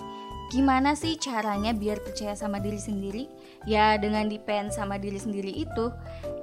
Gimana 0.49 0.97
sih 0.97 1.21
caranya 1.21 1.69
biar 1.69 2.01
percaya 2.01 2.34
sama 2.34 2.57
diri 2.57 2.81
sendiri? 2.81 3.23
Ya 3.69 3.93
dengan 4.01 4.25
depend 4.25 4.73
sama 4.73 4.97
diri 4.97 5.21
sendiri 5.21 5.53
itu, 5.53 5.93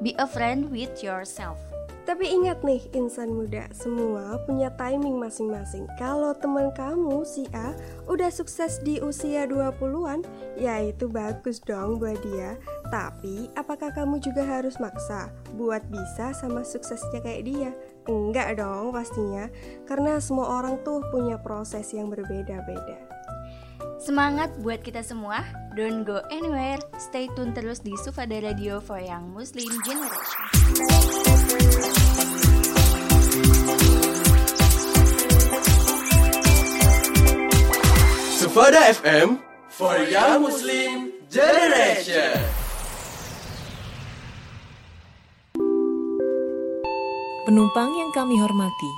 be 0.07 0.15
a 0.23 0.29
friend 0.29 0.71
with 0.71 1.03
yourself. 1.03 1.68
Tapi 2.09 2.25
ingat 2.25 2.65
nih 2.65 2.89
insan 2.97 3.37
muda, 3.37 3.69
semua 3.69 4.41
punya 4.49 4.73
timing 4.81 5.21
masing-masing. 5.21 5.85
Kalau 6.01 6.33
teman 6.33 6.73
kamu 6.73 7.21
si 7.21 7.45
A 7.53 7.77
udah 8.09 8.33
sukses 8.33 8.81
di 8.81 8.97
usia 8.97 9.45
20-an, 9.45 10.25
ya 10.57 10.81
itu 10.81 11.05
bagus 11.05 11.61
dong 11.61 12.01
buat 12.01 12.17
dia. 12.25 12.57
Tapi 12.89 13.53
apakah 13.61 13.93
kamu 13.93 14.25
juga 14.25 14.41
harus 14.41 14.81
maksa 14.81 15.29
buat 15.61 15.85
bisa 15.93 16.33
sama 16.33 16.65
suksesnya 16.65 17.21
kayak 17.21 17.45
dia? 17.45 17.71
Enggak 18.09 18.57
dong 18.57 18.89
pastinya, 18.89 19.53
karena 19.85 20.17
semua 20.17 20.65
orang 20.65 20.81
tuh 20.81 21.05
punya 21.13 21.37
proses 21.37 21.93
yang 21.93 22.09
berbeda-beda. 22.09 23.05
Semangat 23.99 24.55
buat 24.63 24.79
kita 24.87 25.03
semua, 25.03 25.43
don't 25.75 26.07
go 26.07 26.23
anywhere, 26.31 26.79
stay 27.03 27.27
tune 27.35 27.51
terus 27.51 27.83
di 27.83 27.91
Sufada 27.99 28.39
Radio 28.39 28.79
for 28.79 29.03
Young 29.03 29.35
Muslim 29.35 29.67
Generation. 29.83 30.47
Sufada 38.39 38.87
FM 38.87 39.43
for 39.67 39.99
Young 40.07 40.47
Muslim 40.47 41.11
Generation. 41.27 42.39
Penumpang 47.51 47.91
yang 47.99 48.11
kami 48.15 48.39
hormati, 48.39 48.93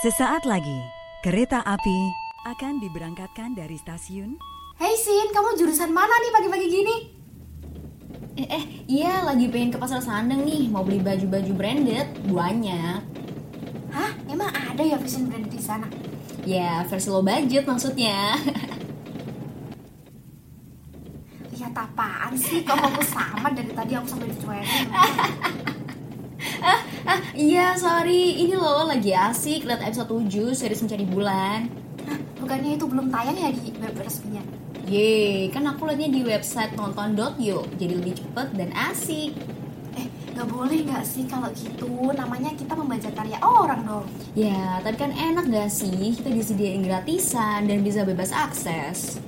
Sesaat 0.00 0.48
lagi, 0.48 0.80
kereta 1.20 1.60
api 1.60 2.19
akan 2.40 2.80
diberangkatkan 2.80 3.52
dari 3.52 3.76
stasiun 3.76 4.40
Hei 4.80 4.96
Sin, 4.96 5.28
kamu 5.28 5.60
jurusan 5.60 5.92
mana 5.92 6.08
nih 6.24 6.32
pagi-pagi 6.32 6.66
gini? 6.72 6.96
Eh, 8.40 8.48
eh, 8.48 8.64
iya 8.88 9.20
lagi 9.28 9.44
pengen 9.52 9.68
ke 9.68 9.76
pasar 9.76 10.00
Sandeng 10.00 10.48
nih, 10.48 10.72
mau 10.72 10.80
beli 10.80 11.04
baju-baju 11.04 11.52
branded, 11.52 12.08
banyak. 12.32 13.00
Hah? 13.92 14.12
Emang 14.24 14.48
ada 14.48 14.80
ya 14.80 14.96
fashion 14.96 15.28
branded 15.28 15.52
di 15.52 15.60
sana? 15.60 15.84
Ya, 16.48 16.80
versi 16.88 17.12
low 17.12 17.20
budget 17.20 17.68
maksudnya. 17.68 18.40
Lihat 21.52 21.76
apaan 21.76 22.40
sih? 22.40 22.64
Kok 22.64 22.76
fokus 22.80 23.12
sama 23.12 23.52
dari 23.52 23.76
tadi 23.76 23.92
aku 24.00 24.08
sampai 24.08 24.32
dicuekin. 24.32 24.88
ah, 26.64 26.80
ah, 27.04 27.20
iya 27.36 27.76
sorry, 27.76 28.48
ini 28.48 28.56
loh 28.56 28.88
lagi 28.88 29.12
asik 29.12 29.68
lihat 29.68 29.84
episode 29.84 30.24
7 30.24 30.56
series 30.56 30.80
mencari 30.80 31.04
bulan. 31.04 31.89
Bukannya 32.40 32.76
itu 32.76 32.84
belum 32.88 33.06
tayang 33.12 33.36
ya 33.36 33.50
di 33.52 33.70
web 33.78 33.94
resminya? 33.98 34.42
Yeay, 34.90 35.52
kan 35.54 35.62
aku 35.70 35.86
liatnya 35.86 36.08
di 36.10 36.20
website 36.26 36.74
nonton.yo 36.74 37.62
Jadi 37.78 37.92
lebih 37.94 38.16
cepet 38.16 38.48
dan 38.58 38.74
asik 38.74 39.30
Eh, 39.94 40.06
gak 40.34 40.48
boleh 40.50 40.82
gak 40.88 41.06
sih 41.06 41.28
kalau 41.30 41.46
gitu 41.54 42.10
Namanya 42.10 42.50
kita 42.56 42.74
membaca 42.74 43.06
karya 43.12 43.38
orang 43.38 43.86
dong 43.86 44.06
Ya, 44.34 44.82
tapi 44.82 44.96
kan 44.98 45.14
enak 45.14 45.46
gak 45.46 45.70
sih 45.70 46.16
Kita 46.16 46.32
disediain 46.32 46.82
gratisan 46.82 47.70
dan 47.70 47.86
bisa 47.86 48.02
bebas 48.02 48.34
akses 48.34 49.20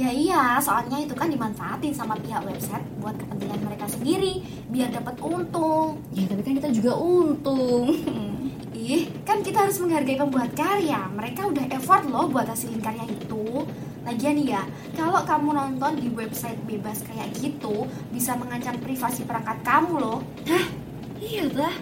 Ya 0.00 0.08
iya, 0.08 0.56
soalnya 0.64 1.02
itu 1.02 1.12
kan 1.12 1.28
dimanfaatin 1.28 1.92
sama 1.92 2.16
pihak 2.16 2.40
website 2.46 2.86
buat 3.04 3.12
kepentingan 3.20 3.60
mereka 3.68 3.84
sendiri 3.84 4.40
biar 4.72 4.88
dapat 4.96 5.12
untung. 5.20 6.00
Ya 6.16 6.24
tapi 6.24 6.40
kan 6.40 6.56
kita 6.56 6.72
juga 6.72 6.96
untung. 6.96 7.92
Ih, 8.80 9.12
kan 9.28 9.44
kita 9.44 9.68
harus 9.68 9.76
menghargai 9.76 10.16
pembuat 10.16 10.56
karya. 10.56 11.04
Mereka 11.12 11.52
udah 11.52 11.68
effort 11.68 12.08
loh 12.08 12.32
buat 12.32 12.48
hasilin 12.48 12.80
karya 12.80 13.04
itu. 13.12 13.68
Lagian 14.08 14.40
ya, 14.40 14.64
kalau 14.96 15.20
kamu 15.28 15.52
nonton 15.52 16.00
di 16.00 16.08
website 16.08 16.56
bebas 16.64 17.04
kayak 17.04 17.28
gitu, 17.36 17.84
bisa 18.08 18.32
mengancam 18.40 18.80
privasi 18.80 19.28
perangkat 19.28 19.60
kamu 19.60 20.00
loh. 20.00 20.24
Hah? 20.48 20.64
Iya 21.20 21.52
lah. 21.52 21.76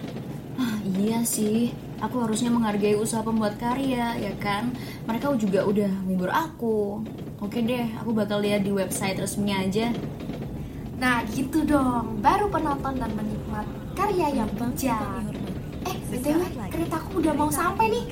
Ah, 0.59 0.75
iya 0.83 1.23
sih. 1.23 1.71
Aku 2.03 2.19
harusnya 2.19 2.51
menghargai 2.51 2.99
usaha 2.99 3.23
pembuat 3.23 3.55
karya, 3.55 4.19
ya 4.19 4.35
kan? 4.35 4.75
Mereka 5.07 5.31
juga 5.39 5.63
udah 5.63 5.87
menghibur 6.03 6.27
aku. 6.35 6.99
Oke 7.39 7.63
deh, 7.63 7.87
aku 7.95 8.11
bakal 8.11 8.43
lihat 8.43 8.67
di 8.67 8.75
website 8.75 9.15
resminya 9.15 9.63
aja. 9.63 9.95
Nah 10.99 11.23
gitu 11.31 11.63
dong, 11.63 12.19
baru 12.19 12.51
penonton 12.51 12.99
dan 12.99 13.11
menikmat 13.15 13.63
karya 13.95 14.43
yang 14.43 14.51
bijak. 14.59 15.28
Btw, 16.09 16.41
keretaku 16.73 17.21
udah 17.21 17.33
mau 17.37 17.49
sampai 17.53 17.85
nih. 17.93 18.03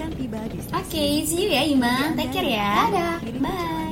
Oke, 0.69 1.03
see 1.25 1.49
you 1.49 1.49
ya 1.49 1.65
Ima. 1.65 2.13
Take 2.13 2.29
care 2.29 2.45
ya. 2.45 2.71
Dadah. 2.93 3.17
Bye. 3.41 3.86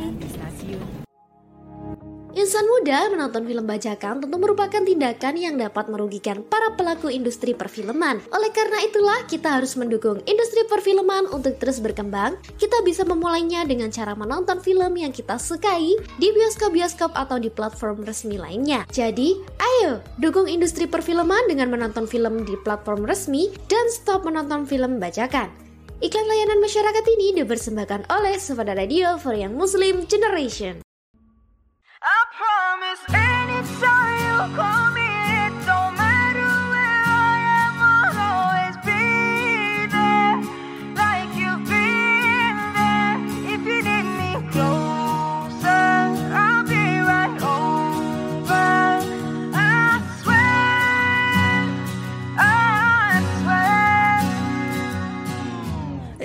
Insan 2.36 2.68
muda 2.68 3.08
menonton 3.08 3.48
film 3.48 3.64
bajakan 3.64 4.20
tentu 4.20 4.36
merupakan 4.36 4.84
tindakan 4.84 5.40
yang 5.40 5.56
dapat 5.56 5.88
merugikan 5.88 6.44
para 6.44 6.76
pelaku 6.76 7.08
industri 7.08 7.56
perfilman. 7.56 8.20
Oleh 8.36 8.52
karena 8.52 8.84
itulah, 8.84 9.24
kita 9.24 9.56
harus 9.56 9.80
mendukung 9.80 10.20
industri 10.28 10.68
perfilman 10.68 11.32
untuk 11.32 11.56
terus 11.64 11.80
berkembang. 11.80 12.36
Kita 12.60 12.84
bisa 12.84 13.08
memulainya 13.08 13.64
dengan 13.64 13.88
cara 13.88 14.20
menonton 14.20 14.60
film 14.60 15.00
yang 15.00 15.16
kita 15.16 15.40
sukai 15.40 15.96
di 16.20 16.28
bioskop-bioskop 16.36 17.16
atau 17.16 17.40
di 17.40 17.48
platform 17.48 18.04
resmi 18.04 18.36
lainnya. 18.36 18.84
Jadi, 18.92 19.40
ayo 19.56 20.04
dukung 20.20 20.52
industri 20.52 20.92
perfilman 20.92 21.48
dengan 21.48 21.72
menonton 21.72 22.04
film 22.04 22.44
di 22.44 22.60
platform 22.68 23.08
resmi 23.08 23.48
dan 23.72 23.88
stop 23.88 24.28
menonton 24.28 24.68
film 24.68 25.00
bajakan. 25.00 25.48
Iklan 26.04 26.28
layanan 26.28 26.60
masyarakat 26.60 27.06
ini 27.16 27.40
dipersembahkan 27.40 28.12
oleh 28.12 28.36
Sufada 28.44 28.76
Radio 28.76 29.16
for 29.16 29.32
Young 29.32 29.56
Muslim 29.56 30.04
Generation. 30.04 30.85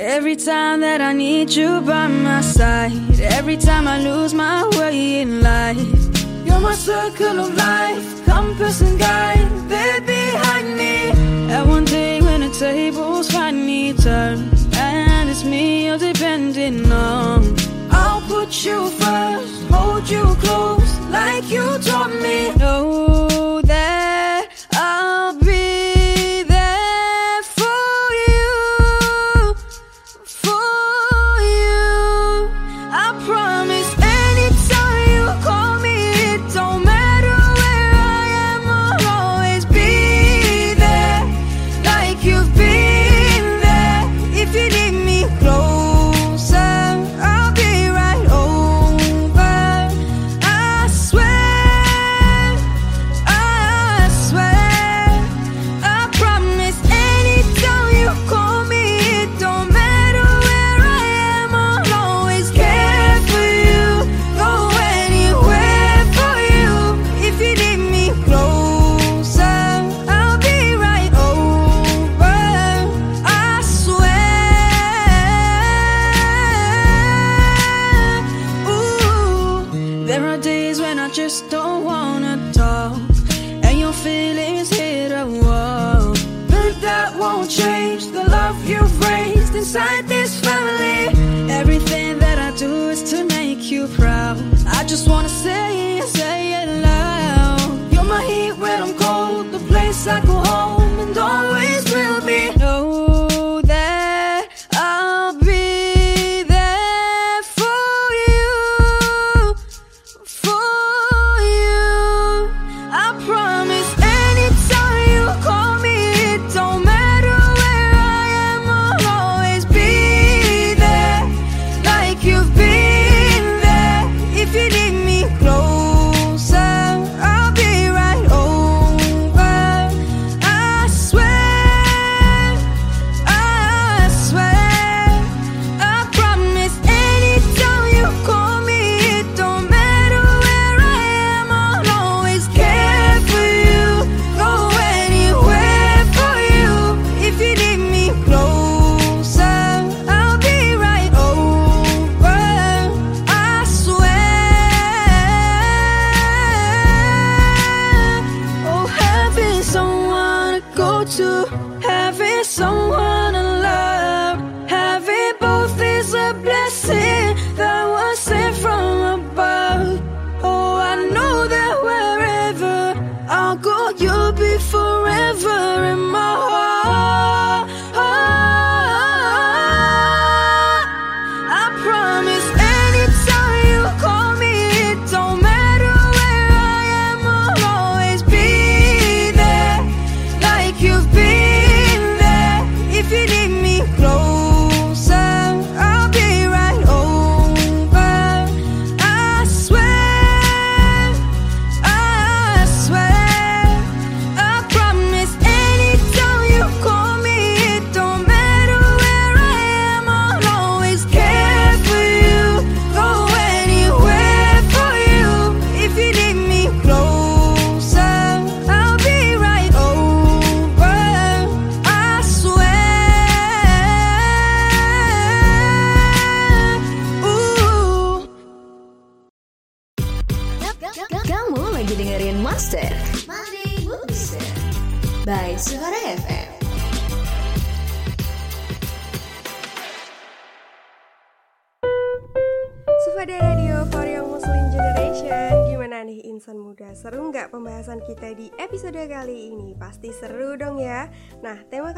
Every 0.02 0.37
time 0.37 0.80
that 0.80 1.00
I 1.00 1.12
need 1.12 1.50
you 1.50 1.80
by 1.80 2.06
my 2.06 2.40
side, 2.40 2.92
every 3.20 3.56
time 3.56 3.88
I 3.88 4.00
lose 4.00 4.33
my 4.33 4.68
way 4.78 5.20
in 5.20 5.40
life, 5.40 5.99
you're 6.50 6.60
my 6.60 6.74
circle 6.74 7.38
of 7.40 7.54
life, 7.54 8.24
compass 8.26 8.80
and 8.80 8.98
guide, 8.98 9.48
there 9.68 10.00
behind 10.00 10.76
me. 10.76 10.96
And 11.54 11.68
one 11.68 11.84
day 11.84 12.20
when 12.20 12.40
the 12.40 12.50
tables 12.50 13.30
finally 13.30 13.94
turn, 13.94 14.50
and 14.74 15.30
it's 15.30 15.44
me 15.44 15.86
you're 15.86 15.98
depending 15.98 16.90
on, 16.90 17.56
I'll 17.90 18.22
put 18.22 18.64
you 18.64 18.88
first, 19.00 19.70
hold 19.70 20.08
you 20.08 20.24
close, 20.44 20.92
like 21.10 21.48
you 21.50 21.66
taught 21.78 22.12
me. 22.22 22.54
Know 22.56 23.39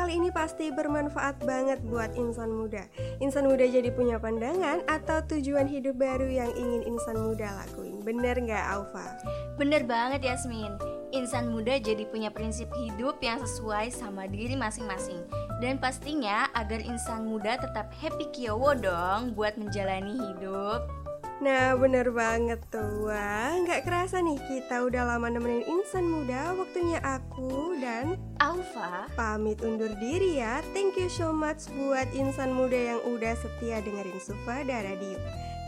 kali 0.03 0.19
ini 0.19 0.35
pasti 0.35 0.75
bermanfaat 0.75 1.47
banget 1.47 1.79
buat 1.87 2.11
insan 2.19 2.51
muda. 2.51 2.91
Insan 3.23 3.47
muda 3.47 3.63
jadi 3.63 3.87
punya 3.95 4.19
pandangan 4.19 4.83
atau 4.91 5.23
tujuan 5.31 5.71
hidup 5.71 5.95
baru 5.95 6.27
yang 6.27 6.51
ingin 6.59 6.83
insan 6.91 7.23
muda 7.23 7.47
lakuin. 7.63 8.03
Bener 8.03 8.35
nggak 8.35 8.67
Aufa? 8.67 9.15
Bener 9.63 9.87
banget 9.87 10.27
Yasmin. 10.27 10.75
Insan 11.15 11.55
muda 11.55 11.79
jadi 11.79 12.03
punya 12.11 12.35
prinsip 12.35 12.67
hidup 12.83 13.23
yang 13.23 13.47
sesuai 13.47 13.95
sama 13.95 14.27
diri 14.27 14.59
masing-masing. 14.59 15.23
Dan 15.63 15.79
pastinya 15.79 16.51
agar 16.59 16.83
insan 16.83 17.31
muda 17.31 17.63
tetap 17.63 17.95
happy 17.95 18.27
kiowo 18.35 18.75
dong 18.75 19.39
buat 19.39 19.55
menjalani 19.55 20.19
hidup 20.19 21.02
Nah 21.43 21.75
bener 21.75 22.15
banget 22.15 22.63
tuh. 22.71 23.11
Wah 23.11 23.59
nggak 23.59 23.83
kerasa 23.83 24.23
nih 24.23 24.39
kita 24.47 24.87
udah 24.87 25.11
lama 25.11 25.27
nemenin 25.27 25.67
insan 25.67 26.07
muda 26.07 26.55
Waktunya 26.55 27.03
aku 27.03 27.75
dan 27.83 28.15
Alfa. 28.39 29.11
pamit 29.19 29.59
undur 29.59 29.91
diri 29.99 30.39
ya. 30.39 30.63
Thank 30.71 30.95
you 30.95 31.11
so 31.11 31.35
much 31.35 31.67
buat 31.75 32.07
insan 32.15 32.55
muda 32.55 32.95
yang 32.95 33.01
udah 33.11 33.35
setia 33.35 33.83
dengerin 33.83 34.23
Sufada 34.23 34.87
Radio 34.87 35.19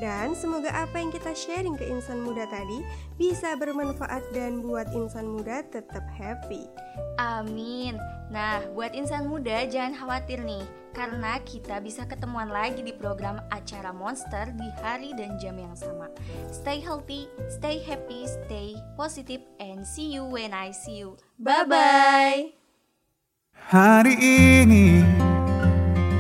dan 0.03 0.35
semoga 0.35 0.73
apa 0.75 0.99
yang 0.99 1.15
kita 1.15 1.31
sharing 1.35 1.79
ke 1.79 1.87
insan 1.87 2.23
muda 2.23 2.47
tadi 2.51 2.83
bisa 3.15 3.55
bermanfaat 3.55 4.23
dan 4.35 4.63
buat 4.65 4.91
insan 4.91 5.31
muda 5.31 5.63
tetap 5.71 6.03
happy. 6.15 6.67
Amin. 7.21 7.95
Nah, 8.33 8.59
buat 8.75 8.91
insan 8.97 9.31
muda 9.31 9.63
jangan 9.71 9.95
khawatir 9.95 10.43
nih, 10.43 10.67
karena 10.91 11.39
kita 11.47 11.79
bisa 11.79 12.03
ketemuan 12.09 12.51
lagi 12.51 12.83
di 12.83 12.91
program 12.91 13.39
acara 13.55 13.95
Monster 13.95 14.51
di 14.59 14.67
hari 14.83 15.15
dan 15.15 15.39
jam 15.39 15.55
yang 15.55 15.77
sama. 15.79 16.11
Stay 16.51 16.83
healthy, 16.83 17.31
stay 17.47 17.79
happy, 17.79 18.27
stay 18.27 18.75
positive, 18.99 19.43
and 19.63 19.87
see 19.87 20.11
you 20.11 20.27
when 20.27 20.51
I 20.51 20.75
see 20.75 21.03
you. 21.03 21.15
Bye 21.39 21.67
bye. 21.69 22.41
Hari 23.71 24.15
ini 24.19 25.07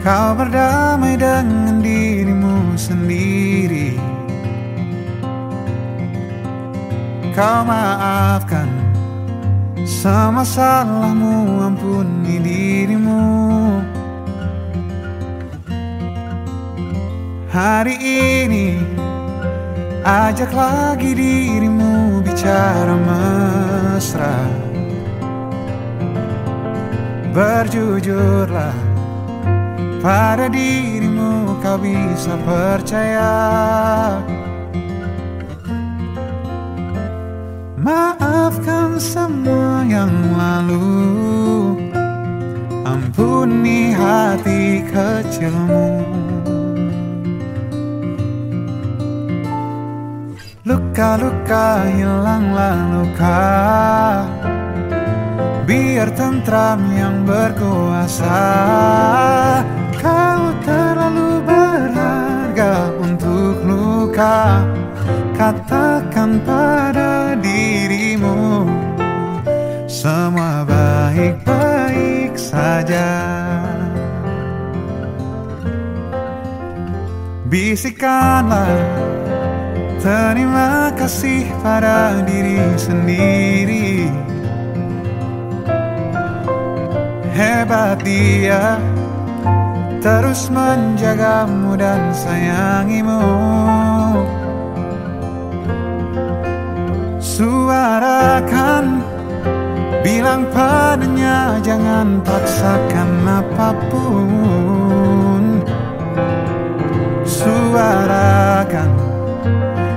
kau 0.06 0.38
berdamai 0.38 1.18
dengan 1.18 1.82
dirimu 1.82 2.53
sendiri. 2.76 3.98
Kau 7.34 7.66
maafkan 7.66 8.70
semua 9.82 10.46
salahmu, 10.46 11.58
ampuni 11.60 12.38
dirimu. 12.38 13.24
Hari 17.54 17.94
ini 17.98 18.78
ajak 20.02 20.50
lagi 20.50 21.14
dirimu 21.14 22.22
bicara 22.22 22.94
mesra. 22.98 24.36
Berjujurlah 27.34 28.74
pada 30.02 30.46
dirimu 30.50 31.53
kau 31.64 31.80
bisa 31.80 32.36
percaya. 32.44 33.32
Maafkan 37.80 39.00
semua 39.00 39.80
yang 39.88 40.12
lalu. 40.36 40.92
Ampuni 42.84 43.96
hati 43.96 44.84
kecilmu. 44.92 46.04
Luka-luka 50.64 51.84
hilanglah 51.92 52.78
luka 52.88 53.44
Biar 55.68 56.08
tentram 56.16 56.80
yang 56.96 57.28
berkuasa 57.28 58.40
Katakan 65.34 66.38
pada 66.46 67.34
dirimu 67.34 68.62
Semua 69.90 70.62
baik-baik 70.62 72.38
saja. 72.38 73.10
Bisikanlah 77.50 78.70
Terima 79.98 80.94
kasih 80.94 81.50
pada 81.58 82.22
diri 82.22 82.62
sendiri. 82.78 84.06
Hebat 87.34 87.98
dia 88.06 88.78
Terus 89.98 90.54
menjagamu 90.54 91.74
dan 91.74 92.14
sayangimu 92.14 93.84
Suarakan 97.64 99.00
Bilang 100.04 100.44
padanya 100.52 101.56
jangan 101.64 102.20
paksakan 102.20 103.24
apa 103.24 103.72
pun. 103.88 105.64
Suarakan 107.24 108.92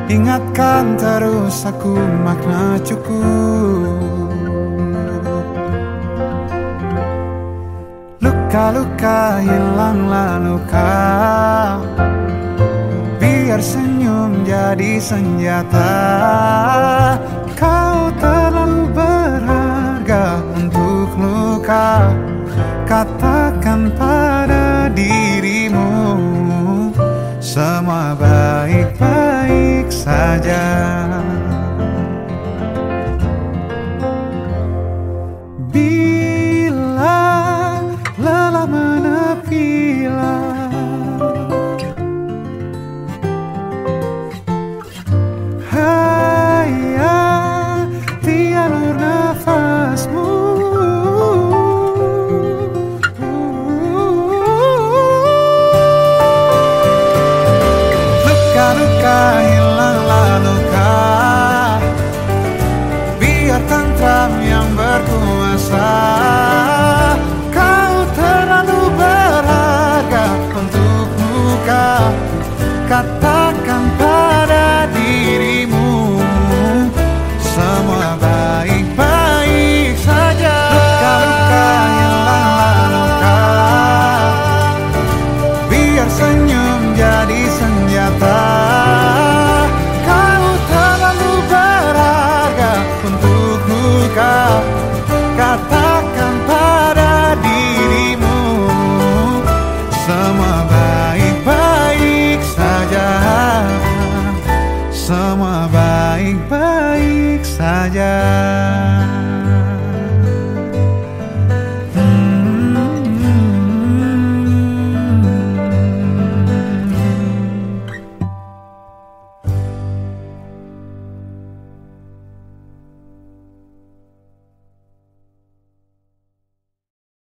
Ingatkan 0.07 0.95
terus 0.95 1.67
aku 1.67 1.91
makna 2.23 2.79
cukup. 2.87 3.99
Luka-luka 8.23 9.43
hilanglah 9.43 10.39
luka. 10.39 11.03
Biar 13.19 13.59
senyum 13.59 14.47
jadi 14.47 15.03
senjata 15.03 15.99
Kau 17.57 18.13
terlalu 18.21 18.85
berharga 18.93 20.45
untuk 20.53 21.09
luka 21.17 22.13
Katakan 22.85 23.89
pada 23.97 24.85
dirimu 24.93 25.89
Semua 27.41 28.13
baik-baik 28.13 29.89
saja 29.89 30.61